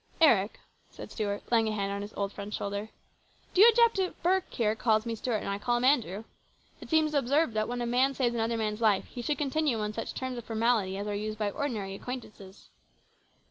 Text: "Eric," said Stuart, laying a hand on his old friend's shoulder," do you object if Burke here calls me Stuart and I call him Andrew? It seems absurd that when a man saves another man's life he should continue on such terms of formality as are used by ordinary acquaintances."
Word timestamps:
"Eric," 0.29 0.59
said 0.89 1.11
Stuart, 1.11 1.43
laying 1.51 1.67
a 1.67 1.71
hand 1.73 1.91
on 1.91 2.01
his 2.01 2.11
old 2.15 2.33
friend's 2.33 2.55
shoulder," 2.55 2.89
do 3.53 3.61
you 3.61 3.69
object 3.69 3.99
if 3.99 4.19
Burke 4.23 4.51
here 4.51 4.73
calls 4.73 5.05
me 5.05 5.13
Stuart 5.13 5.41
and 5.43 5.47
I 5.49 5.59
call 5.59 5.77
him 5.77 5.83
Andrew? 5.83 6.23
It 6.79 6.89
seems 6.89 7.13
absurd 7.13 7.53
that 7.53 7.67
when 7.67 7.81
a 7.81 7.85
man 7.85 8.15
saves 8.15 8.33
another 8.33 8.57
man's 8.57 8.81
life 8.81 9.05
he 9.05 9.21
should 9.21 9.37
continue 9.37 9.77
on 9.79 9.93
such 9.93 10.15
terms 10.15 10.39
of 10.39 10.43
formality 10.45 10.97
as 10.97 11.05
are 11.05 11.13
used 11.13 11.37
by 11.37 11.51
ordinary 11.51 11.93
acquaintances." 11.93 12.71